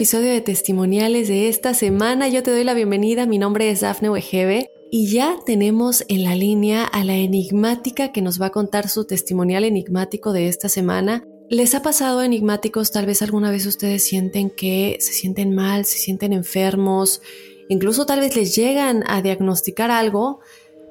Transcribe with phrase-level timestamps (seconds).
[0.00, 2.26] Episodio de testimoniales de esta semana.
[2.26, 3.26] Yo te doy la bienvenida.
[3.26, 4.70] Mi nombre es Dafne Wegebe.
[4.90, 9.04] Y ya tenemos en la línea a la enigmática que nos va a contar su
[9.04, 11.22] testimonial enigmático de esta semana.
[11.50, 12.92] ¿Les ha pasado enigmáticos?
[12.92, 17.20] Tal vez alguna vez ustedes sienten que se sienten mal, se sienten enfermos,
[17.68, 20.40] incluso tal vez les llegan a diagnosticar algo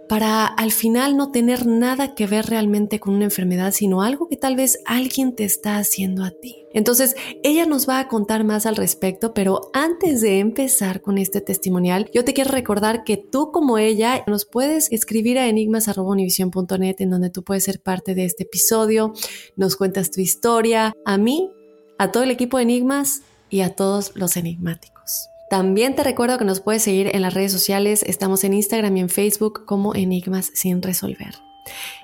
[0.09, 4.37] para al final no tener nada que ver realmente con una enfermedad, sino algo que
[4.37, 6.65] tal vez alguien te está haciendo a ti.
[6.73, 11.41] Entonces, ella nos va a contar más al respecto, pero antes de empezar con este
[11.41, 17.09] testimonial, yo te quiero recordar que tú como ella nos puedes escribir a enigmas.univision.net en
[17.11, 19.13] donde tú puedes ser parte de este episodio,
[19.55, 21.51] nos cuentas tu historia, a mí,
[21.99, 23.21] a todo el equipo de Enigmas
[23.51, 24.98] y a todos los enigmáticos.
[25.49, 28.99] También te recuerdo que nos puedes seguir en las redes sociales, estamos en Instagram y
[29.01, 31.35] en Facebook como Enigmas sin resolver.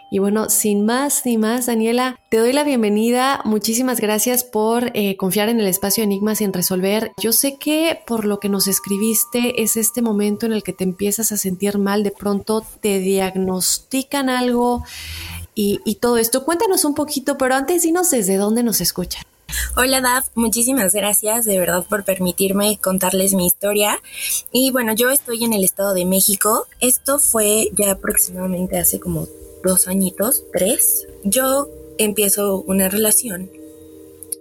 [0.09, 3.41] Y bueno, sin más ni más, Daniela, te doy la bienvenida.
[3.43, 7.11] Muchísimas gracias por eh, confiar en el espacio Enigmas sin resolver.
[7.21, 10.83] Yo sé que por lo que nos escribiste es este momento en el que te
[10.83, 14.83] empiezas a sentir mal, de pronto te diagnostican algo
[15.53, 16.45] y, y todo esto.
[16.45, 19.23] Cuéntanos un poquito, pero antes dinos desde dónde nos escuchan.
[19.77, 23.99] Hola Daf, muchísimas gracias de verdad por permitirme contarles mi historia.
[24.51, 26.65] Y bueno, yo estoy en el Estado de México.
[26.79, 29.27] Esto fue ya aproximadamente hace como
[29.63, 31.07] dos añitos, tres.
[31.25, 31.67] Yo
[31.97, 33.49] empiezo una relación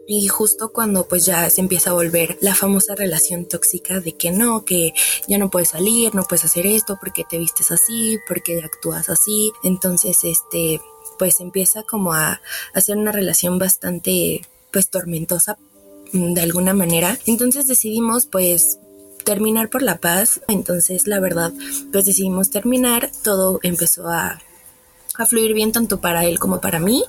[0.06, 4.30] y justo cuando pues ya se empieza a volver la famosa relación tóxica de que
[4.30, 4.92] no, que
[5.26, 9.52] ya no puedes salir, no puedes hacer esto porque te vistes así, porque actúas así.
[9.62, 10.80] Entonces, este,
[11.18, 12.40] pues empieza como a
[12.72, 14.42] hacer una relación bastante
[14.74, 15.56] pues tormentosa
[16.12, 17.16] mm, de alguna manera.
[17.26, 18.78] Entonces decidimos pues
[19.24, 20.42] terminar por la paz.
[20.48, 21.52] Entonces la verdad
[21.92, 23.10] pues decidimos terminar.
[23.22, 24.42] Todo empezó a,
[25.16, 27.04] a fluir bien tanto para él como para mí.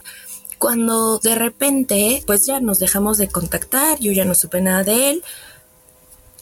[0.59, 5.09] Cuando de repente pues ya nos dejamos de contactar, yo ya no supe nada de
[5.09, 5.23] él.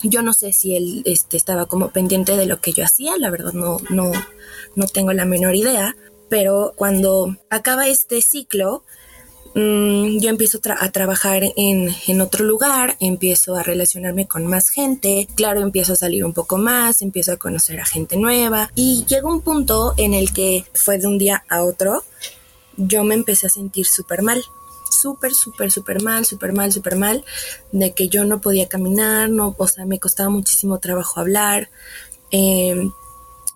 [0.03, 3.29] Yo no sé si él este, estaba como pendiente de lo que yo hacía, la
[3.29, 4.11] verdad no, no,
[4.75, 5.95] no tengo la menor idea,
[6.27, 8.83] pero cuando acaba este ciclo,
[9.55, 15.27] Mm, yo empiezo a trabajar en, en, otro lugar, empiezo a relacionarme con más gente,
[15.35, 19.29] claro, empiezo a salir un poco más, empiezo a conocer a gente nueva y llega
[19.29, 22.03] un punto en el que fue de un día a otro,
[22.77, 24.41] yo me empecé a sentir súper mal,
[24.89, 27.23] súper, súper, súper mal, súper mal, súper mal,
[27.71, 31.69] de que yo no podía caminar, no, o sea, me costaba muchísimo trabajo hablar.
[32.31, 32.89] Eh,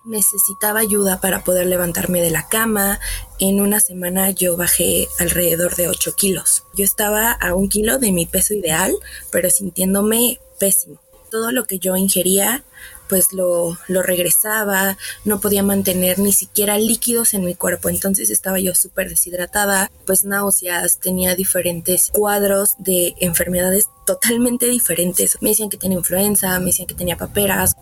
[0.08, 2.98] necesitaba ayuda para poder levantarme de la cama.
[3.38, 6.64] En una semana yo bajé alrededor de 8 kilos.
[6.74, 8.92] Yo estaba a un kilo de mi peso ideal,
[9.30, 11.00] pero sintiéndome pésimo.
[11.30, 12.64] Todo lo que yo ingería
[13.08, 18.60] pues lo, lo regresaba, no podía mantener ni siquiera líquidos en mi cuerpo, entonces estaba
[18.60, 25.38] yo súper deshidratada, pues náuseas, tenía diferentes cuadros de enfermedades totalmente diferentes.
[25.40, 27.74] Me decían que tenía influenza, me decían que tenía paperas.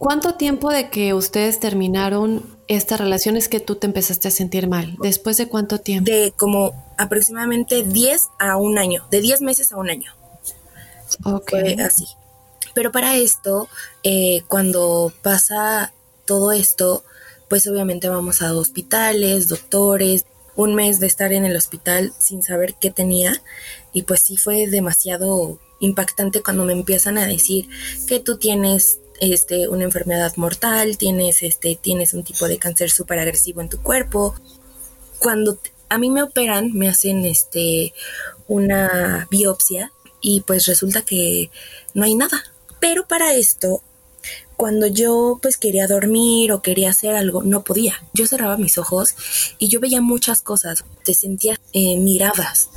[0.00, 4.66] ¿Cuánto tiempo de que ustedes terminaron esta relación es que tú te empezaste a sentir
[4.66, 4.96] mal?
[5.02, 6.10] ¿Después de cuánto tiempo?
[6.10, 10.10] De como aproximadamente 10 a un año, de 10 meses a un año.
[11.22, 11.50] Ok.
[11.50, 12.06] Fue así.
[12.72, 13.68] Pero para esto,
[14.02, 15.92] eh, cuando pasa
[16.24, 17.04] todo esto,
[17.50, 20.24] pues obviamente vamos a hospitales, doctores,
[20.56, 23.42] un mes de estar en el hospital sin saber qué tenía
[23.92, 27.68] y pues sí fue demasiado impactante cuando me empiezan a decir
[28.06, 33.18] que tú tienes este una enfermedad mortal, tienes este tienes un tipo de cáncer súper
[33.18, 34.34] agresivo en tu cuerpo.
[35.18, 35.58] Cuando
[35.88, 37.92] a mí me operan, me hacen este
[38.48, 41.50] una biopsia y pues resulta que
[41.94, 42.42] no hay nada.
[42.80, 43.82] Pero para esto,
[44.60, 47.94] cuando yo pues quería dormir o quería hacer algo, no podía.
[48.12, 49.14] Yo cerraba mis ojos
[49.58, 52.68] y yo veía muchas cosas, te sentía eh, miradas.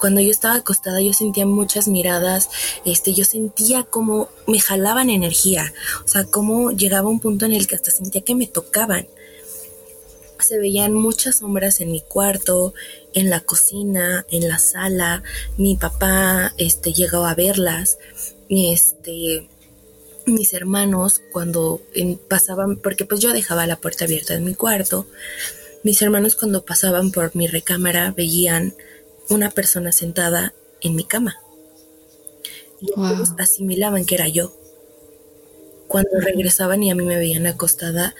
[0.00, 2.48] Cuando yo estaba acostada yo sentía muchas miradas,
[2.84, 5.72] este, yo sentía como me jalaban energía,
[6.04, 9.06] o sea, como llegaba un punto en el que hasta sentía que me tocaban.
[10.40, 12.74] Se veían muchas sombras en mi cuarto,
[13.14, 15.22] en la cocina, en la sala.
[15.56, 17.98] Mi papá, este, llegó a verlas
[18.48, 19.48] este,
[20.28, 21.80] mis hermanos cuando
[22.28, 25.06] pasaban, porque pues yo dejaba la puerta abierta en mi cuarto,
[25.84, 28.74] mis hermanos cuando pasaban por mi recámara veían
[29.28, 31.36] una persona sentada en mi cama.
[32.80, 34.54] Y ellos asimilaban que era yo.
[35.86, 38.14] Cuando regresaban y a mí me veían acostada,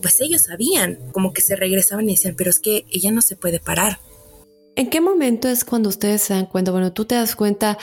[0.00, 3.36] pues ellos sabían, como que se regresaban y decían, pero es que ella no se
[3.36, 4.00] puede parar.
[4.76, 6.70] ¿En qué momento es cuando ustedes se dan cuenta?
[6.70, 7.78] Bueno, tú te das cuenta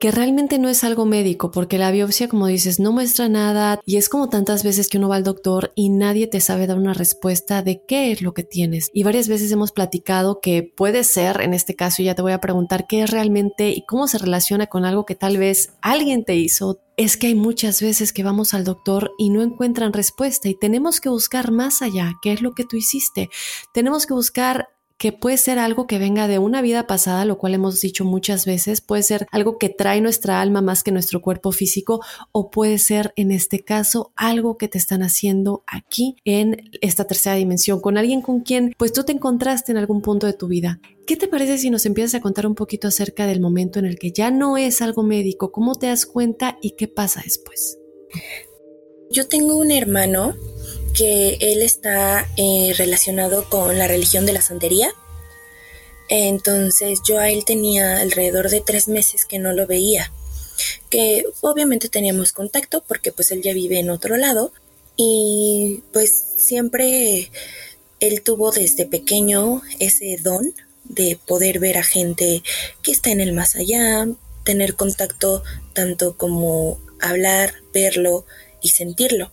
[0.00, 3.98] que realmente no es algo médico, porque la biopsia, como dices, no muestra nada y
[3.98, 6.94] es como tantas veces que uno va al doctor y nadie te sabe dar una
[6.94, 8.90] respuesta de qué es lo que tienes.
[8.94, 12.40] Y varias veces hemos platicado que puede ser, en este caso ya te voy a
[12.40, 16.34] preguntar qué es realmente y cómo se relaciona con algo que tal vez alguien te
[16.34, 16.80] hizo.
[16.96, 21.00] Es que hay muchas veces que vamos al doctor y no encuentran respuesta y tenemos
[21.00, 23.28] que buscar más allá, qué es lo que tú hiciste.
[23.74, 24.68] Tenemos que buscar
[25.00, 28.44] que puede ser algo que venga de una vida pasada, lo cual hemos dicho muchas
[28.44, 32.02] veces, puede ser algo que trae nuestra alma más que nuestro cuerpo físico,
[32.32, 37.36] o puede ser en este caso algo que te están haciendo aquí en esta tercera
[37.36, 40.80] dimensión, con alguien con quien pues tú te encontraste en algún punto de tu vida.
[41.06, 43.98] ¿Qué te parece si nos empiezas a contar un poquito acerca del momento en el
[43.98, 45.50] que ya no es algo médico?
[45.50, 47.78] ¿Cómo te das cuenta y qué pasa después?
[49.10, 50.34] Yo tengo un hermano
[50.94, 54.92] que él está eh, relacionado con la religión de la santería.
[56.08, 60.12] Entonces yo a él tenía alrededor de tres meses que no lo veía,
[60.88, 64.52] que obviamente teníamos contacto porque pues él ya vive en otro lado
[64.96, 67.30] y pues siempre
[68.00, 70.52] él tuvo desde pequeño ese don
[70.84, 72.42] de poder ver a gente
[72.82, 74.08] que está en el más allá,
[74.44, 75.44] tener contacto
[75.74, 78.24] tanto como hablar, verlo
[78.60, 79.30] y sentirlo.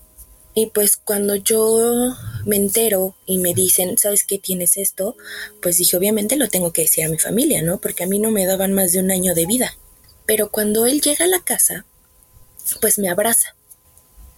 [0.59, 2.15] Y pues cuando yo
[2.47, 5.15] me entero y me dicen, ¿sabes qué tienes esto?
[5.61, 7.79] Pues dije, obviamente lo tengo que decir a mi familia, ¿no?
[7.79, 9.77] Porque a mí no me daban más de un año de vida.
[10.25, 11.85] Pero cuando él llega a la casa,
[12.81, 13.55] pues me abraza.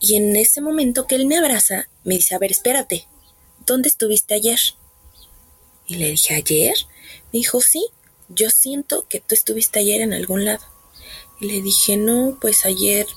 [0.02, 3.08] Y en ese momento que él me abraza, me dice, a ver, espérate,
[3.66, 4.60] ¿dónde estuviste ayer?
[5.88, 6.76] Y le dije, ¿ayer?
[7.32, 7.86] Me dijo, sí,
[8.28, 10.66] yo siento que tú estuviste ayer en algún lado.
[11.40, 13.08] Y le dije, no, pues ayer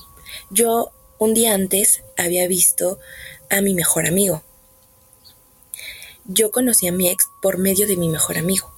[0.51, 2.99] yo un día antes había visto
[3.49, 4.43] a mi mejor amigo.
[6.25, 8.73] Yo conocí a mi ex por medio de mi mejor amigo.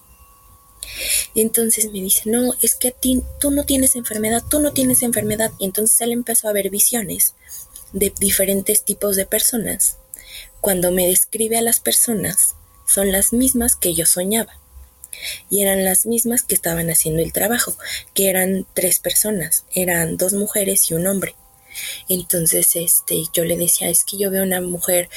[1.34, 4.74] Y entonces me dice, no, es que a ti, tú no tienes enfermedad, tú no
[4.74, 5.52] tienes enfermedad.
[5.60, 7.34] Y entonces él empezó a ver visiones
[7.94, 9.98] de diferentes tipos de personas.
[10.62, 12.56] Cuando me describe a las personas,
[12.88, 14.60] son las mismas que yo soñaba.
[15.50, 17.78] Y eran las mismas que estaban haciendo el trabajo,
[18.14, 21.36] que eran tres personas, eran dos mujeres y un hombre.
[22.10, 25.10] Entonces, este, yo le decía, es que yo veo una mujer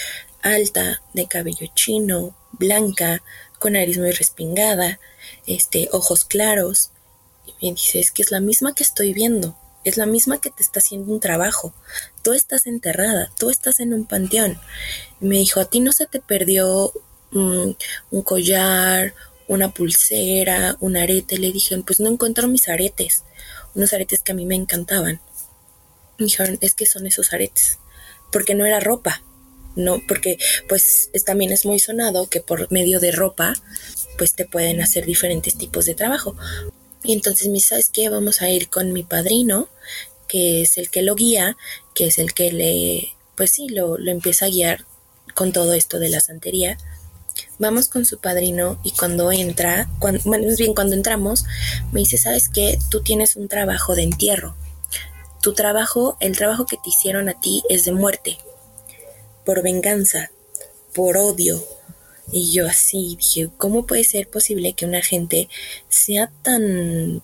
[0.43, 3.23] alta, de cabello chino, blanca,
[3.59, 5.01] con nariz muy respingada,
[5.47, 6.91] este, ojos claros.
[7.61, 10.51] Y me dice, es que es la misma que estoy viendo, es la misma que
[10.51, 11.75] te está haciendo un trabajo.
[12.23, 14.59] Tú estás enterrada, tú estás en un panteón.
[15.21, 16.93] Me dijo, a ti no se te perdió
[17.33, 17.77] un
[18.25, 19.15] collar,
[19.49, 21.39] una pulsera, un arete.
[21.39, 23.25] Le dije, pues no encuentro mis aretes,
[23.75, 25.21] unos aretes que a mí me encantaban
[26.19, 27.79] dijeron, es que son esos aretes,
[28.33, 29.23] porque no era ropa,
[29.77, 33.55] no, porque pues también es muy sonado que por medio de ropa,
[34.17, 36.37] pues te pueden hacer diferentes tipos de trabajo.
[37.05, 38.09] Y entonces me ¿sabes qué?
[38.09, 39.69] Vamos a ir con mi padrino,
[40.27, 41.57] que es el que lo guía,
[41.95, 44.85] que es el que le pues sí, lo, lo empieza a guiar
[45.35, 46.77] con todo esto de la santería.
[47.61, 51.45] Vamos con su padrino y cuando entra, cuando, bueno, bien, cuando entramos,
[51.93, 52.79] me dice, ¿sabes qué?
[52.91, 54.57] Tú tienes un trabajo de entierro.
[55.43, 58.39] Tu trabajo, el trabajo que te hicieron a ti es de muerte,
[59.45, 60.31] por venganza,
[60.95, 61.65] por odio.
[62.31, 65.49] Y yo así dije, ¿cómo puede ser posible que una gente
[65.89, 67.23] sea tan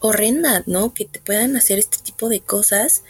[0.00, 0.94] horrenda, ¿no?
[0.94, 3.02] Que te puedan hacer este tipo de cosas.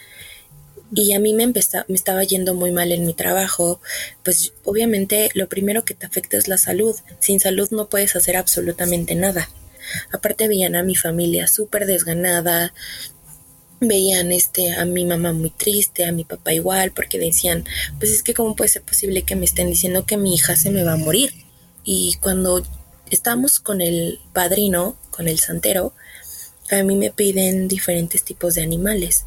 [0.95, 1.53] Y a mí me, me
[1.95, 3.81] estaba yendo muy mal en mi trabajo.
[4.23, 6.97] Pues obviamente lo primero que te afecta es la salud.
[7.19, 9.51] Sin salud no puedes hacer absolutamente nada.
[10.13, 12.73] Aparte veían a mi familia súper desganada,
[13.81, 17.65] veían este a mi mamá muy triste, a mi papá igual, porque decían,
[17.99, 20.71] pues es que cómo puede ser posible que me estén diciendo que mi hija se
[20.71, 21.33] me va a morir.
[21.85, 22.65] Y cuando
[23.11, 25.93] estamos con el padrino, con el santero,
[26.71, 29.25] a mí me piden diferentes tipos de animales.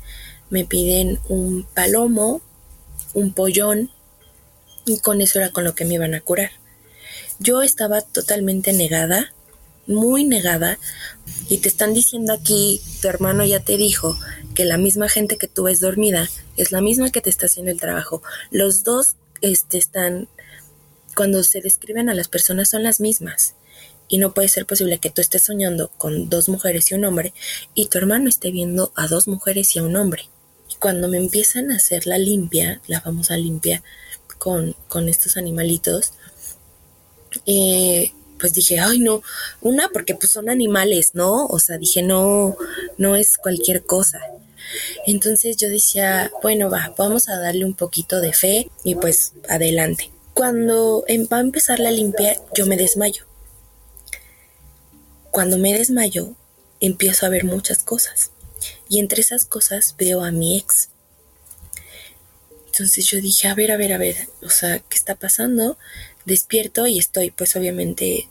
[0.50, 2.42] Me piden un palomo,
[3.14, 3.90] un pollón,
[4.86, 6.52] y con eso era con lo que me iban a curar.
[7.40, 9.34] Yo estaba totalmente negada,
[9.88, 10.78] muy negada,
[11.50, 14.18] y te están diciendo aquí, tu hermano ya te dijo,
[14.54, 17.72] que la misma gente que tú ves dormida es la misma que te está haciendo
[17.72, 18.22] el trabajo.
[18.52, 20.28] Los dos este, están,
[21.16, 23.56] cuando se describen a las personas son las mismas.
[24.08, 27.34] Y no puede ser posible que tú estés soñando con dos mujeres y un hombre
[27.76, 30.30] y tu hermano esté viendo a dos mujeres y a un hombre.
[30.70, 33.84] Y cuando me empiezan a hacer la limpia, la famosa limpia
[34.38, 36.12] con, con estos animalitos,
[37.46, 39.22] eh, pues dije, ay no,
[39.62, 41.46] una porque pues son animales, ¿no?
[41.46, 42.58] O sea, dije, no,
[42.98, 44.20] no es cualquier cosa.
[45.06, 50.12] Entonces yo decía, bueno, va, vamos a darle un poquito de fe y pues adelante.
[50.34, 53.26] Cuando em, va a empezar la limpia, yo me desmayo.
[55.32, 56.36] Cuando me desmayo,
[56.80, 58.32] empiezo a ver muchas cosas.
[58.90, 60.90] Y entre esas cosas veo a mi ex.
[62.68, 65.78] Entonces yo dije, a ver, a ver, a ver, o sea, ¿qué está pasando?
[66.26, 68.30] Despierto y estoy pues obviamente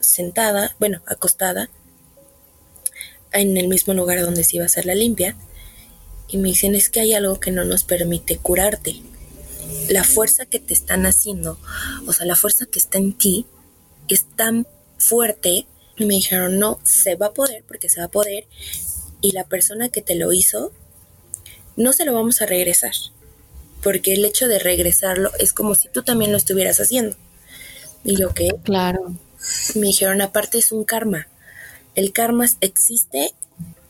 [0.00, 1.70] sentada, bueno, acostada,
[3.32, 5.36] en el mismo lugar donde se iba a hacer la limpia.
[6.30, 9.00] Y me dicen, es que hay algo que no nos permite curarte.
[9.88, 11.58] La fuerza que te están haciendo,
[12.06, 13.46] o sea, la fuerza que está en ti,
[14.08, 14.66] es tan
[14.98, 15.66] fuerte.
[15.96, 18.46] Y me dijeron, no, se va a poder porque se va a poder.
[19.20, 20.72] Y la persona que te lo hizo,
[21.76, 22.92] no se lo vamos a regresar
[23.82, 27.16] porque el hecho de regresarlo es como si tú también lo estuvieras haciendo.
[28.04, 28.50] Y yo, ¿qué?
[28.64, 29.14] Claro.
[29.74, 31.28] Me dijeron, aparte es un karma.
[31.94, 33.34] El karma existe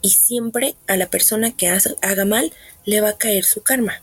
[0.03, 2.53] y siempre a la persona que haga mal
[2.85, 4.03] le va a caer su karma.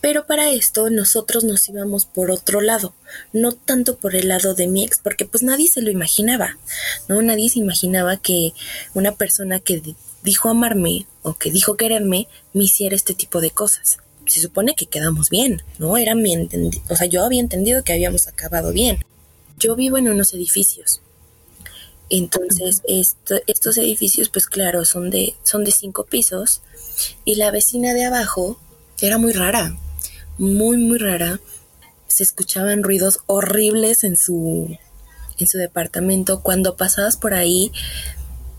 [0.00, 2.94] Pero para esto nosotros nos íbamos por otro lado,
[3.32, 6.58] no tanto por el lado de mi ex, porque pues nadie se lo imaginaba,
[7.08, 7.20] ¿no?
[7.22, 8.52] Nadie se imaginaba que
[8.94, 9.82] una persona que
[10.22, 13.98] dijo amarme o que dijo quererme me hiciera este tipo de cosas
[14.30, 15.96] se supone que quedamos bien, ¿no?
[15.96, 18.98] Era mi entendido, o sea, yo había entendido que habíamos acabado bien.
[19.58, 21.00] Yo vivo en unos edificios.
[22.10, 26.62] Entonces, estos edificios, pues claro, son de, son de cinco pisos.
[27.24, 28.60] Y la vecina de abajo
[29.00, 29.76] era muy rara,
[30.38, 31.40] muy, muy rara.
[32.06, 34.76] Se escuchaban ruidos horribles en su,
[35.38, 36.42] en su departamento.
[36.42, 37.72] Cuando pasabas por ahí,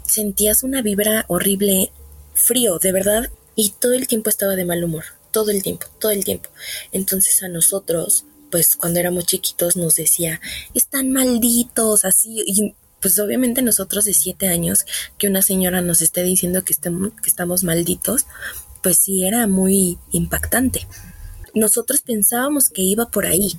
[0.06, 1.92] sentías una vibra horrible,
[2.34, 3.30] frío, de verdad.
[3.56, 5.06] Y todo el tiempo estaba de mal humor
[5.38, 6.50] todo el tiempo, todo el tiempo.
[6.92, 10.42] Entonces a nosotros, pues cuando éramos chiquitos nos decía,
[10.74, 14.86] están malditos, así, y pues obviamente nosotros de siete años,
[15.18, 18.26] que una señora nos esté diciendo que, estemos, que estamos malditos,
[18.82, 20.88] pues sí era muy impactante.
[21.54, 23.54] Nosotros pensábamos que iba por ahí,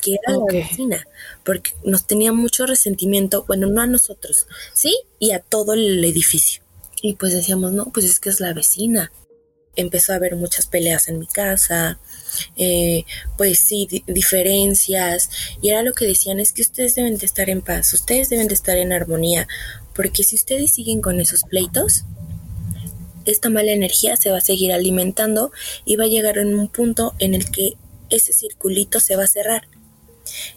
[0.00, 1.06] que era la vecina,
[1.44, 6.62] porque nos tenía mucho resentimiento, bueno, no a nosotros, sí, y a todo el edificio.
[7.02, 9.10] Y pues decíamos, no, pues es que es la vecina
[9.78, 11.98] empezó a haber muchas peleas en mi casa,
[12.56, 13.04] eh,
[13.36, 15.30] pues sí, diferencias,
[15.60, 18.48] y era lo que decían, es que ustedes deben de estar en paz, ustedes deben
[18.48, 19.46] de estar en armonía,
[19.94, 22.04] porque si ustedes siguen con esos pleitos,
[23.24, 25.52] esta mala energía se va a seguir alimentando
[25.84, 27.74] y va a llegar en un punto en el que
[28.10, 29.68] ese circulito se va a cerrar.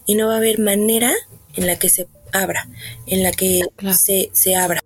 [0.06, 1.12] Y no va a haber manera
[1.56, 2.70] en la que se abra,
[3.08, 3.62] en la que
[3.98, 4.82] se, se abra.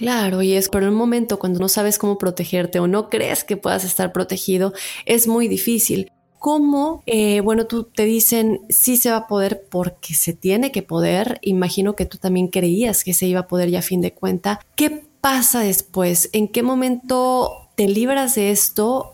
[0.00, 3.58] Claro, y es por un momento cuando no sabes cómo protegerte o no crees que
[3.58, 4.72] puedas estar protegido,
[5.04, 6.10] es muy difícil.
[6.38, 7.02] ¿Cómo?
[7.04, 11.38] Eh, bueno, tú te dicen sí se va a poder porque se tiene que poder.
[11.42, 14.60] Imagino que tú también creías que se iba a poder ya a fin de cuenta.
[14.74, 16.30] ¿Qué pasa después?
[16.32, 19.12] ¿En qué momento te libras de esto?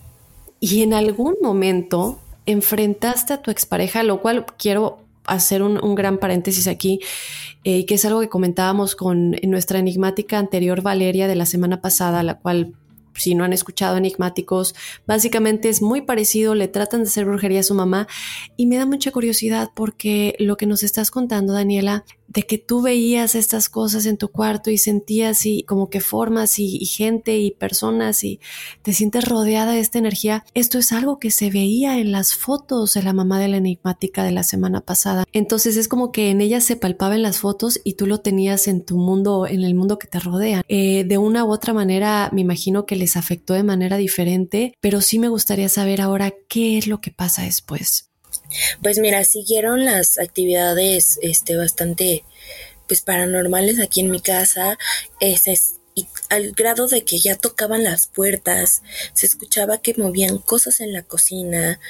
[0.61, 6.67] Y en algún momento enfrentaste a tu expareja, lo cual quiero hacer un, gran paréntesis
[6.69, 7.01] aquí,
[7.65, 12.23] eh, que es algo que comentábamos con nuestra enigmática anterior Valeria de la semana pasada,
[12.23, 12.75] la cual
[13.19, 14.75] si no han escuchado enigmáticos,
[15.07, 18.07] básicamente es muy parecido, le tratan de hacer brujería a su mamá
[18.57, 22.05] y me da mucha curiosidad porque lo que nos estás contando, Daniela,
[22.37, 26.59] de que tú veías estas cosas en tu cuarto y sentías y como que formas
[26.59, 28.41] y, gente y personas y
[28.83, 32.93] te sientes rodeada de esta energía, esto es algo que se veía en las fotos
[32.93, 35.25] de la mamá de la enigmática de la semana pasada.
[35.33, 38.69] Entonces es como que en ella se palpaba en las fotos y tú lo tenías
[38.69, 40.63] en tu mundo, en el mundo que te rodea.
[40.69, 45.01] Eh, de una u otra manera, me imagino que les afectó de manera diferente, pero
[45.01, 48.11] sí me gustaría saber ahora qué es lo que pasa después.
[48.83, 52.25] Pues mira, siguieron las actividades este, bastante
[52.87, 54.79] pues paranormales aquí en mi casa.
[55.21, 58.83] Es, es, y al grado de que ya tocaban las puertas,
[59.15, 61.81] se escuchaba que movían cosas en la cocina,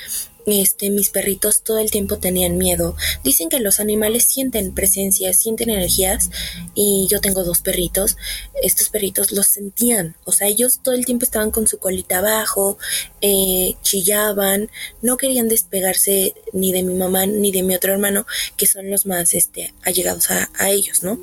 [0.47, 2.97] este, mis perritos todo el tiempo tenían miedo.
[3.25, 6.31] Dicen que los animales sienten presencia, sienten energías
[6.75, 8.17] y yo tengo dos perritos.
[8.63, 12.79] Estos perritos los sentían, o sea, ellos todo el tiempo estaban con su colita abajo,
[13.21, 14.71] eh, chillaban,
[15.03, 18.27] no querían despegarse ni de mi mamá ni de mi otro hermano,
[18.57, 21.21] que son los más este, allegados a, a ellos, ¿no?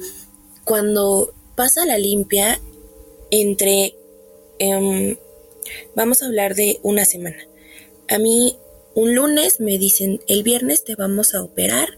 [0.66, 2.60] Cuando pasa la limpia
[3.32, 3.96] entre...
[4.60, 5.18] Em,
[5.96, 7.38] vamos a hablar de una semana.
[8.10, 8.58] A mí
[8.96, 11.98] un lunes me dicen, el viernes te vamos a operar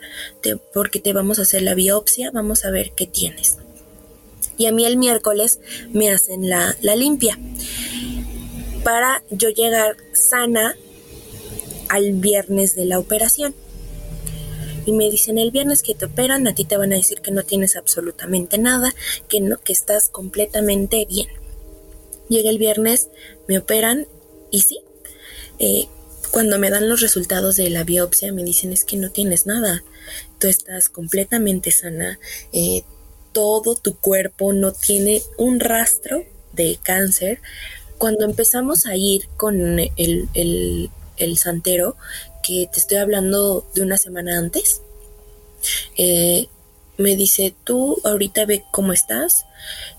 [0.74, 3.58] porque te vamos a hacer la biopsia, vamos a ver qué tienes.
[4.58, 5.60] Y a mí el miércoles
[5.92, 7.38] me hacen la, la limpia
[8.84, 10.78] para yo llegar sana
[11.90, 13.56] al viernes de la operación.
[14.86, 17.32] Y me dicen el viernes que te operan, a ti te van a decir que
[17.32, 18.94] no tienes absolutamente nada,
[19.28, 21.28] que no, que estás completamente bien.
[22.30, 23.10] Llega el viernes,
[23.48, 24.08] me operan
[24.52, 24.80] y sí,
[25.58, 25.88] eh,
[26.36, 29.86] cuando me dan los resultados de la biopsia me dicen es que no tienes nada,
[30.38, 32.20] tú estás completamente sana,
[32.52, 32.84] eh,
[33.32, 37.40] todo tu cuerpo no tiene un rastro de cáncer.
[37.98, 39.90] Cuando empezamos a ir con el,
[40.36, 41.96] el, santero,
[42.44, 44.82] que te estoy hablando de una semana antes,
[45.98, 46.50] eh,
[46.98, 49.46] me dice, tú ahorita ve cómo estás,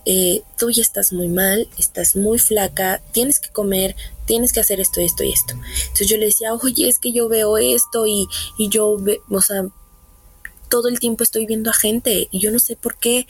[0.05, 4.81] eh, tú ya estás muy mal, estás muy flaca, tienes que comer, tienes que hacer
[4.81, 5.55] esto, esto y esto.
[5.55, 8.27] Entonces yo le decía, oye, es que yo veo esto y,
[8.59, 9.67] y yo, ve, o sea,
[10.69, 13.27] todo el tiempo estoy viendo a gente y yo no sé por qué.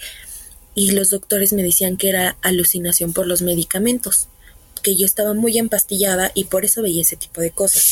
[0.75, 4.29] Y los doctores me decían que era alucinación por los medicamentos,
[4.83, 7.83] que yo estaba muy empastillada y por eso veía ese tipo de cosas.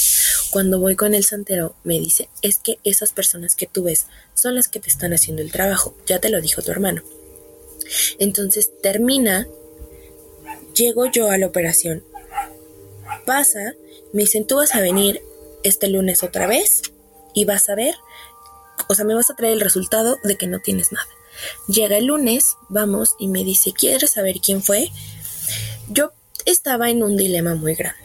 [0.54, 4.54] Cuando voy con el santero, me dice, es que esas personas que tú ves son
[4.54, 7.02] las que te están haciendo el trabajo, ya te lo dijo tu hermano.
[8.20, 9.48] Entonces termina,
[10.76, 12.04] llego yo a la operación,
[13.26, 13.74] pasa,
[14.12, 15.22] me dicen, tú vas a venir
[15.64, 16.82] este lunes otra vez
[17.34, 17.96] y vas a ver,
[18.88, 21.08] o sea, me vas a traer el resultado de que no tienes nada.
[21.66, 24.92] Llega el lunes, vamos, y me dice, ¿quieres saber quién fue?
[25.88, 26.12] Yo
[26.46, 28.03] estaba en un dilema muy grande,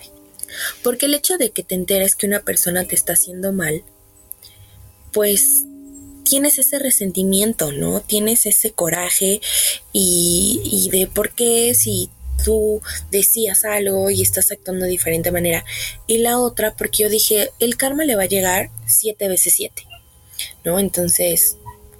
[0.83, 3.83] porque el hecho de que te enteres que una persona te está haciendo mal,
[5.11, 5.65] pues
[6.23, 8.01] tienes ese resentimiento, ¿no?
[8.01, 9.41] Tienes ese coraje
[9.91, 12.09] y, de por qué si
[12.45, 15.65] tú decías algo y estás actuando de diferente manera.
[16.07, 19.87] Y la otra, porque yo dije, el karma le va a llegar siete veces siete,
[20.63, 20.79] ¿no?
[20.79, 21.57] Entonces,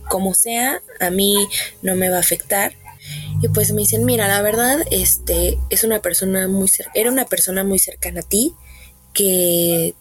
[0.10, 1.48] como sea, a mí
[1.82, 2.74] no me va a afectar.
[3.42, 7.64] Y pues me dicen, mira, la verdad, este, es una persona muy, era una persona
[7.64, 8.54] muy cercana a ti,
[9.14, 9.96] que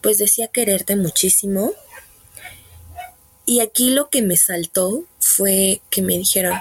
[0.00, 1.72] pues decía quererte muchísimo.
[3.46, 6.54] Y aquí lo que me saltó fue que me dijeron,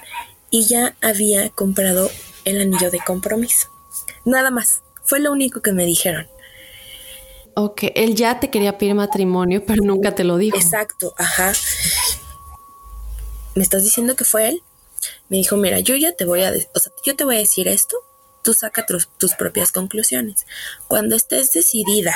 [0.50, 2.12] y ya había comprado
[2.46, 3.68] el anillo de compromiso.
[4.26, 6.28] Nada más, fue lo único que me dijeron.
[7.56, 10.58] Ok, él ya te quería pedir matrimonio, pero nunca te lo dijo.
[10.58, 11.54] Exacto, ajá.
[13.56, 14.64] ¿Me estás diciendo que fue él?
[15.30, 17.68] Me dijo, mira, yo ya te voy a, o sea, yo te voy a decir
[17.68, 17.98] esto,
[18.44, 20.46] tú saca tus propias conclusiones.
[20.88, 22.14] Cuando estés decidida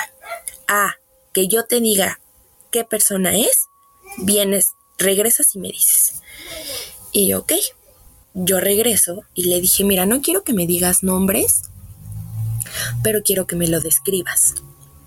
[0.67, 0.95] a
[1.33, 2.19] que yo te diga
[2.71, 3.67] qué persona es,
[4.17, 6.21] vienes, regresas y me dices.
[7.11, 7.53] Y yo, ok,
[8.33, 11.63] yo regreso y le dije, mira, no quiero que me digas nombres,
[13.03, 14.55] pero quiero que me lo describas.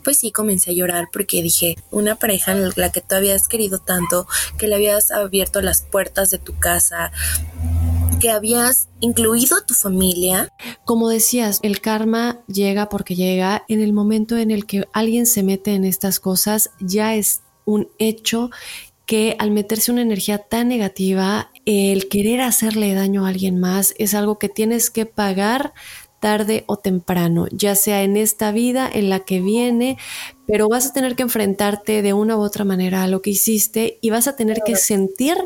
[0.02, 3.78] Pues sí, comencé a llorar porque dije, una pareja en la que tú habías querido
[3.78, 4.26] tanto,
[4.58, 7.12] que le habías abierto las puertas de tu casa,
[8.20, 10.48] que habías incluido a tu familia.
[10.84, 15.42] Como decías, el karma llega porque llega en el momento en el que alguien se
[15.42, 18.50] mete en estas cosas, ya es un hecho
[19.06, 24.14] que al meterse una energía tan negativa, el querer hacerle daño a alguien más es
[24.14, 25.74] algo que tienes que pagar
[26.20, 29.96] tarde o temprano, ya sea en esta vida, en la que viene,
[30.46, 33.98] pero vas a tener que enfrentarte de una u otra manera a lo que hiciste
[34.00, 35.36] y vas a tener que sentir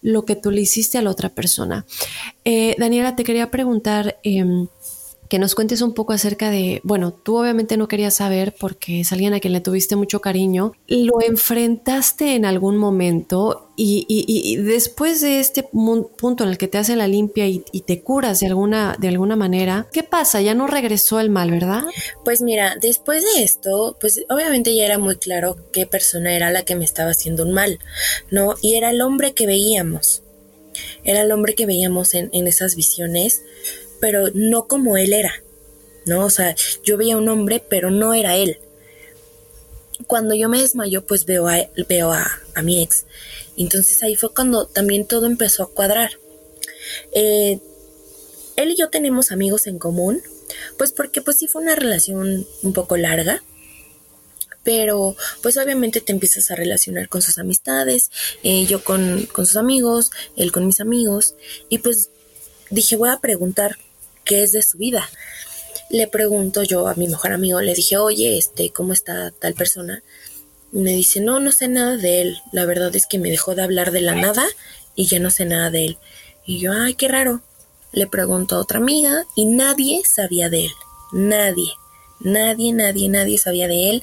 [0.00, 1.86] lo que tú le hiciste a la otra persona.
[2.44, 4.68] Eh, Daniela, te quería preguntar, em,
[5.32, 9.12] que nos cuentes un poco acerca de, bueno, tú obviamente no querías saber porque es
[9.12, 15.40] alguien a quien le tuviste mucho cariño, ¿lo enfrentaste en algún momento y, después de
[15.40, 19.08] este punto en el que te hacen la limpia y, te curas de alguna, de
[19.08, 20.42] alguna manera, ¿qué pasa?
[20.42, 21.84] Ya no regresó el mal, ¿verdad?
[22.26, 26.66] Pues mira, después de esto, pues obviamente ya era muy claro qué persona era la
[26.66, 27.78] que me estaba haciendo un mal,
[28.30, 28.56] ¿no?
[28.60, 30.24] Y era el hombre que veíamos.
[31.04, 33.40] Era el hombre que veíamos en, en esas visiones,
[34.02, 35.32] pero no como él era,
[36.06, 36.24] ¿no?
[36.24, 38.58] O sea, yo veía un hombre, pero no era él.
[40.08, 43.06] Cuando yo me desmayo, pues veo a, veo a, a mi ex
[43.56, 46.10] entonces ahí fue cuando también todo empezó a cuadrar.
[47.12, 47.60] Eh,
[48.56, 50.20] él y yo tenemos amigos en común,
[50.78, 53.44] pues porque pues sí fue una relación un poco larga,
[54.64, 58.10] pero pues obviamente te empiezas a relacionar con sus amistades,
[58.42, 61.36] eh, yo con, con sus amigos, él con mis amigos,
[61.68, 62.10] y pues
[62.70, 63.78] dije voy a preguntar
[64.24, 65.08] qué es de su vida.
[65.90, 70.02] Le pregunto yo a mi mejor amigo, le dije, oye, este, ¿cómo está tal persona?
[70.72, 72.42] me dice, no, no sé nada de él.
[72.50, 74.44] La verdad es que me dejó de hablar de la nada
[74.96, 75.98] y ya no sé nada de él.
[76.46, 77.42] Y yo, ay, qué raro.
[77.92, 80.72] Le pregunto a otra amiga y nadie sabía de él.
[81.12, 81.72] Nadie.
[82.20, 84.02] Nadie, nadie, nadie sabía de él.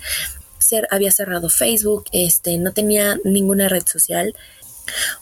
[0.59, 4.35] Ser, había cerrado Facebook, este, no tenía ninguna red social.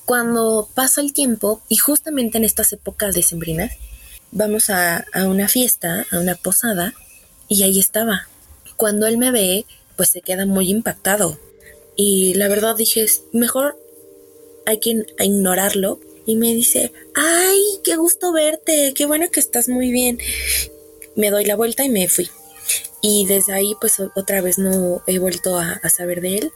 [0.05, 3.69] Cuando pasa el tiempo, y justamente en estas épocas de sembrina,
[4.31, 6.93] vamos a, a una fiesta, a una posada,
[7.47, 8.27] y ahí estaba.
[8.75, 11.37] Cuando él me ve, pues se queda muy impactado.
[11.95, 13.77] Y la verdad dije, mejor
[14.65, 15.99] hay que ignorarlo.
[16.25, 20.19] Y me dice, ay, qué gusto verte, qué bueno que estás muy bien.
[21.15, 22.29] Me doy la vuelta y me fui.
[23.01, 26.51] Y desde ahí pues otra vez no he vuelto a, saber de él.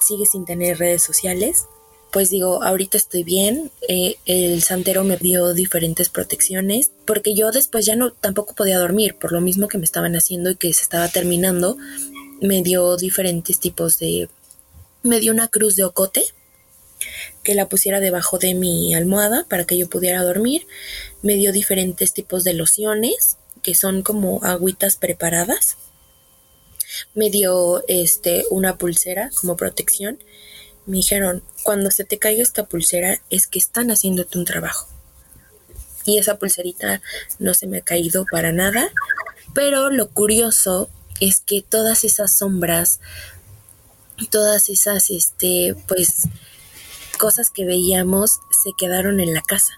[0.00, 1.66] Sigue sin tener redes sociales.
[2.12, 3.70] Pues digo, ahorita estoy bien.
[3.88, 9.16] Eh, el santero me dio diferentes protecciones porque yo después ya no tampoco podía dormir
[9.16, 11.76] por lo mismo que me estaban haciendo y que se estaba terminando
[12.40, 14.28] me dio diferentes tipos de...
[15.02, 16.24] Me dio una cruz de ocote
[17.42, 20.66] que la pusiera debajo de mi almohada para que yo pudiera dormir.
[21.22, 25.76] Me dio diferentes tipos de lociones que son como agüitas preparadas.
[27.14, 30.18] Me dio este una pulsera como protección.
[30.88, 34.88] Me dijeron, cuando se te caiga esta pulsera es que están haciéndote un trabajo.
[36.06, 37.02] Y esa pulserita
[37.38, 38.88] no se me ha caído para nada.
[39.52, 40.88] Pero lo curioso
[41.20, 43.00] es que todas esas sombras,
[44.30, 46.22] todas esas, este, pues,
[47.18, 49.74] cosas que veíamos se quedaron en la casa.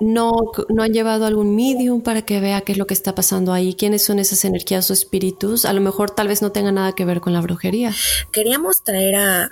[0.00, 3.52] No, no han llevado algún medium para que vea qué es lo que está pasando
[3.52, 5.64] ahí, quiénes son esas energías o espíritus.
[5.64, 7.92] A lo mejor tal vez no tenga nada que ver con la brujería.
[8.32, 9.50] Queríamos traer a,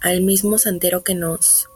[0.00, 1.68] al mismo santero que nos,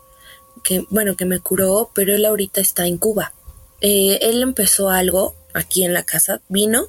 [0.62, 3.32] que bueno, que me curó, pero él ahorita está en Cuba.
[3.80, 6.86] Eh, él empezó algo aquí en la casa, vino,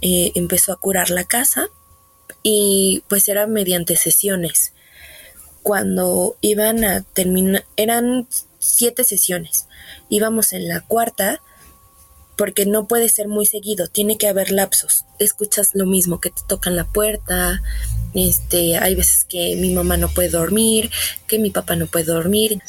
[0.00, 1.68] eh, empezó a curar la casa
[2.42, 4.72] y pues era mediante sesiones.
[5.62, 8.28] Cuando iban a terminar, eran
[8.66, 9.68] siete sesiones,
[10.08, 11.40] íbamos en la cuarta
[12.36, 15.06] porque no puede ser muy seguido, tiene que haber lapsos.
[15.18, 17.62] Escuchas lo mismo, que te tocan la puerta,
[18.14, 20.90] este, hay veces que mi mamá no puede dormir,
[21.26, 22.62] que mi papá no puede dormir.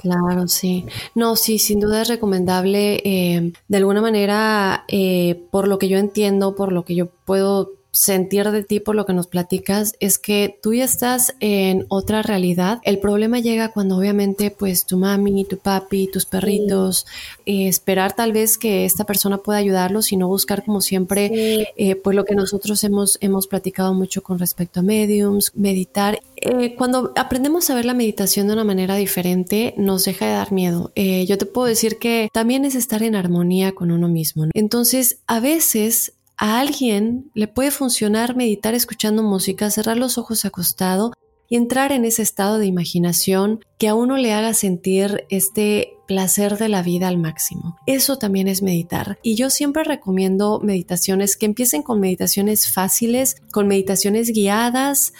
[0.00, 0.84] Claro, sí.
[1.14, 3.00] No, sí, sin duda es recomendable.
[3.04, 7.72] Eh, de alguna manera, eh, por lo que yo entiendo, por lo que yo puedo
[7.94, 12.22] sentir de ti por lo que nos platicas es que tú ya estás en otra
[12.22, 12.80] realidad.
[12.82, 17.06] El problema llega cuando obviamente pues tu mami, tu papi, tus perritos,
[17.46, 21.94] eh, esperar tal vez que esta persona pueda ayudarlos y no buscar como siempre eh,
[21.94, 26.18] pues lo que nosotros hemos, hemos platicado mucho con respecto a mediums, meditar.
[26.36, 30.50] Eh, cuando aprendemos a ver la meditación de una manera diferente nos deja de dar
[30.50, 30.90] miedo.
[30.96, 34.46] yo te puedo decir que también es estar en armonía con uno mismo.
[34.52, 41.12] Entonces a veces a alguien le puede funcionar meditar escuchando música, cerrar los ojos acostado
[41.48, 46.58] y entrar en ese estado de imaginación que a uno le haga sentir este placer
[46.58, 47.76] de la vida al máximo.
[47.86, 49.18] Eso también es meditar.
[49.22, 55.12] Y yo siempre recomiendo meditaciones que empiecen con meditaciones fáciles, con meditaciones guiadas,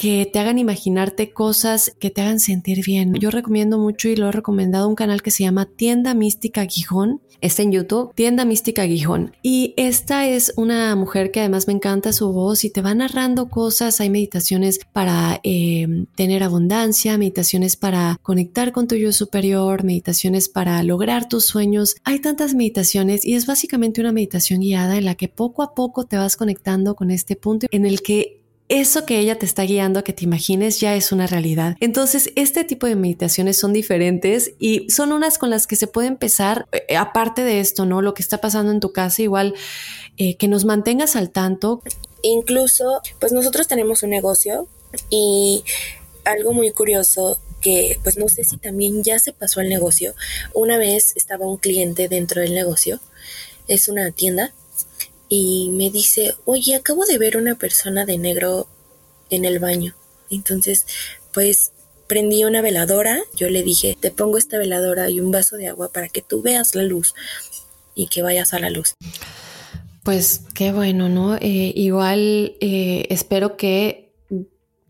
[0.00, 3.12] que te hagan imaginarte cosas que te hagan sentir bien.
[3.20, 7.20] Yo recomiendo mucho y lo he recomendado un canal que se llama Tienda Mística Gijón.
[7.42, 9.36] Está en YouTube, Tienda Mística Gijón.
[9.42, 13.50] Y esta es una mujer que además me encanta su voz y te va narrando
[13.50, 14.00] cosas.
[14.00, 20.82] Hay meditaciones para eh, tener abundancia, meditaciones para conectar con tu yo superior, meditaciones para
[20.82, 21.96] lograr tus sueños.
[22.04, 26.06] Hay tantas meditaciones y es básicamente una meditación guiada en la que poco a poco
[26.06, 28.39] te vas conectando con este punto en el que
[28.70, 31.76] eso que ella te está guiando a que te imagines ya es una realidad.
[31.80, 36.06] Entonces, este tipo de meditaciones son diferentes y son unas con las que se puede
[36.06, 38.00] empezar, eh, aparte de esto, ¿no?
[38.00, 39.54] Lo que está pasando en tu casa, igual
[40.16, 41.82] eh, que nos mantengas al tanto.
[42.22, 44.68] Incluso, pues nosotros tenemos un negocio
[45.10, 45.64] y
[46.24, 50.14] algo muy curioso que pues no sé si también ya se pasó al negocio.
[50.54, 53.00] Una vez estaba un cliente dentro del negocio,
[53.68, 54.54] es una tienda,
[55.30, 58.66] y me dice, oye, acabo de ver una persona de negro
[59.30, 59.94] en el baño.
[60.28, 60.86] Entonces,
[61.32, 61.72] pues
[62.08, 65.92] prendí una veladora, yo le dije, te pongo esta veladora y un vaso de agua
[65.92, 67.14] para que tú veas la luz
[67.94, 68.94] y que vayas a la luz.
[70.02, 71.36] Pues qué bueno, ¿no?
[71.36, 74.09] Eh, igual eh, espero que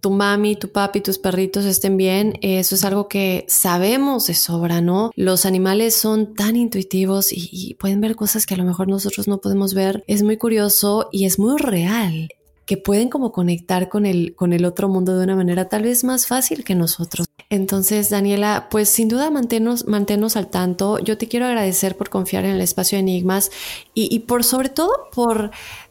[0.01, 4.81] tu mami, tu papi, tus perritos estén bien, eso es algo que sabemos de sobra,
[4.81, 5.11] ¿no?
[5.15, 9.39] Los animales son tan intuitivos y, pueden ver cosas que a lo mejor nosotros no
[9.39, 10.05] podemos ver.
[10.07, 12.29] Es muy curioso y es muy real
[12.67, 16.05] que pueden como conectar con el, con el otro mundo de una manera tal vez
[16.05, 17.27] más fácil que nosotros.
[17.49, 20.99] Entonces, Daniela, pues sin duda manténnos, manténnos al tanto.
[21.01, 23.51] Yo te quiero agradecer por confiar en el espacio de Enigmas
[23.93, 25.51] y, y por sobre todo por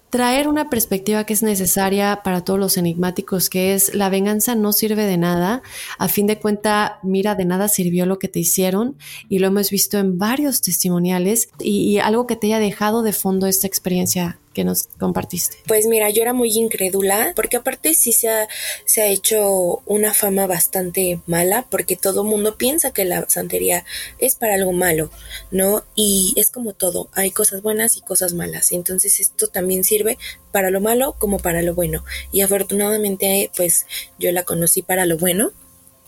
[0.09, 4.73] traer una perspectiva que es necesaria para todos los enigmáticos, que es la venganza no
[4.73, 5.61] sirve de nada.
[5.97, 8.95] A fin de cuenta, mira, de nada sirvió lo que te hicieron
[9.29, 13.13] y lo hemos visto en varios testimoniales y, y algo que te haya dejado de
[13.13, 15.57] fondo esta experiencia nos compartiste?
[15.67, 18.47] Pues mira, yo era muy incrédula, porque aparte sí se ha,
[18.85, 23.85] se ha hecho una fama bastante mala, porque todo mundo piensa que la santería
[24.19, 25.11] es para algo malo,
[25.51, 25.83] ¿no?
[25.95, 30.17] Y es como todo, hay cosas buenas y cosas malas, entonces esto también sirve
[30.51, 32.03] para lo malo como para lo bueno.
[32.31, 33.85] Y afortunadamente, pues
[34.17, 35.51] yo la conocí para lo bueno.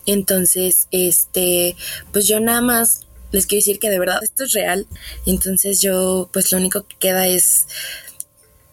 [0.05, 1.75] Entonces, este,
[2.11, 4.87] pues yo nada más les quiero decir que de verdad esto es real.
[5.25, 7.67] Entonces yo, pues lo único que queda es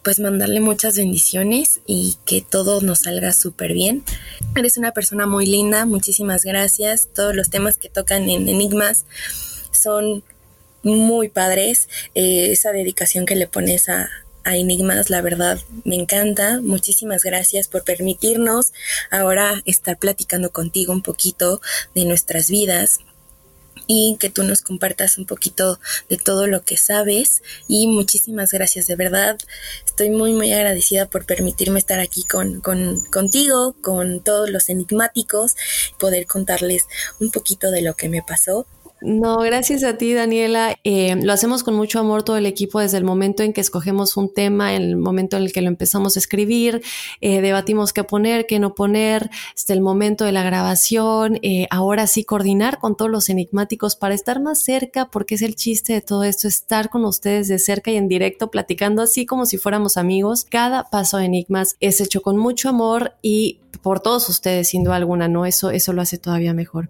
[0.03, 4.03] pues mandarle muchas bendiciones y que todo nos salga súper bien.
[4.55, 7.09] Eres una persona muy linda, muchísimas gracias.
[7.13, 9.05] Todos los temas que tocan en Enigmas
[9.71, 10.23] son
[10.83, 11.89] muy padres.
[12.15, 14.09] Eh, esa dedicación que le pones a,
[14.43, 16.61] a Enigmas, la verdad, me encanta.
[16.61, 18.73] Muchísimas gracias por permitirnos
[19.11, 21.61] ahora estar platicando contigo un poquito
[21.93, 22.99] de nuestras vidas
[23.91, 28.85] y que tú nos compartas un poquito de todo lo que sabes y muchísimas gracias
[28.85, 29.37] de verdad.
[29.83, 35.55] Estoy muy muy agradecida por permitirme estar aquí con, con contigo, con todos los enigmáticos,
[35.97, 36.85] poder contarles
[37.19, 38.67] un poquito de lo que me pasó
[39.01, 40.75] no, gracias a ti, Daniela.
[40.83, 44.17] Eh, lo hacemos con mucho amor todo el equipo desde el momento en que escogemos
[44.17, 46.81] un tema, el momento en el que lo empezamos a escribir,
[47.21, 51.39] eh, debatimos qué poner, qué no poner, hasta el momento de la grabación.
[51.41, 55.55] Eh, ahora sí, coordinar con todos los enigmáticos para estar más cerca, porque es el
[55.55, 59.45] chiste de todo esto, estar con ustedes de cerca y en directo, platicando así como
[59.45, 60.45] si fuéramos amigos.
[60.49, 64.95] Cada paso de enigmas es hecho con mucho amor y por todos ustedes, sin duda
[64.95, 65.45] alguna, ¿no?
[65.45, 66.89] Eso, eso lo hace todavía mejor.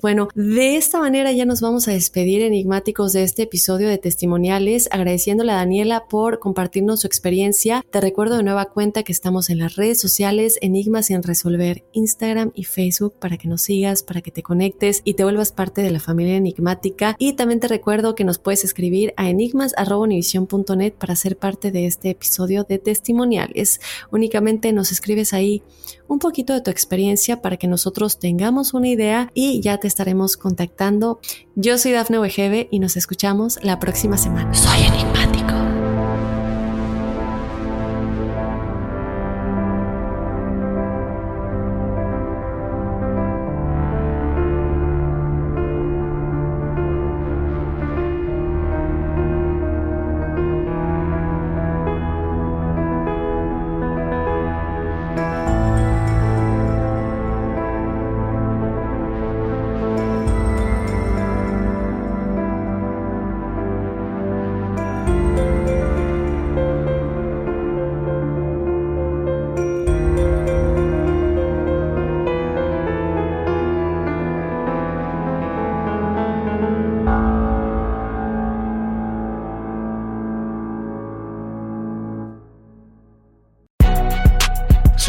[0.00, 4.88] Bueno, de esta manera ya nos vamos a despedir enigmáticos de este episodio de testimoniales,
[4.90, 7.84] agradeciéndole a Daniela por compartirnos su experiencia.
[7.90, 12.52] Te recuerdo de nueva cuenta que estamos en las redes sociales Enigmas sin resolver, Instagram
[12.54, 15.90] y Facebook para que nos sigas, para que te conectes y te vuelvas parte de
[15.90, 17.16] la familia enigmática.
[17.18, 22.10] Y también te recuerdo que nos puedes escribir a enigmas.univision.net para ser parte de este
[22.10, 23.80] episodio de testimoniales.
[24.10, 25.62] Únicamente nos escribes ahí
[26.08, 30.36] un poquito de tu experiencia para que nosotros tengamos una idea y ya te estaremos
[30.36, 31.18] contactando.
[31.56, 34.54] Yo soy Dafne Wegebe y nos escuchamos la próxima semana.
[34.54, 35.19] Soy enigmático.